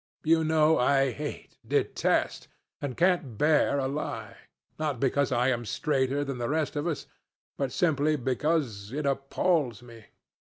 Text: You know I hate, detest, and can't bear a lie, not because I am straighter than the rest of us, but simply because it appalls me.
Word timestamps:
You 0.23 0.43
know 0.43 0.79
I 0.79 1.11
hate, 1.11 1.59
detest, 1.63 2.47
and 2.81 2.97
can't 2.97 3.37
bear 3.37 3.77
a 3.77 3.87
lie, 3.87 4.35
not 4.79 4.99
because 4.99 5.31
I 5.31 5.49
am 5.49 5.63
straighter 5.63 6.23
than 6.23 6.39
the 6.39 6.49
rest 6.49 6.75
of 6.75 6.87
us, 6.87 7.05
but 7.55 7.71
simply 7.71 8.15
because 8.15 8.91
it 8.91 9.05
appalls 9.05 9.83
me. 9.83 10.07